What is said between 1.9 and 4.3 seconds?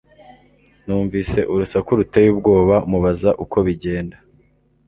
ruteye ubwoba, mubaza uko bigenda